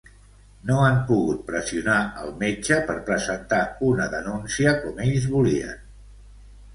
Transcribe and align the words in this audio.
No 0.67 0.75
han 0.83 0.95
pogut 1.09 1.41
pressionar 1.49 1.97
el 2.23 2.31
metge 2.39 2.79
per 2.87 2.95
presentar 3.09 3.59
una 3.89 4.07
denúncia 4.15 4.73
com 4.87 5.05
ells 5.05 5.29
volien. 5.35 5.77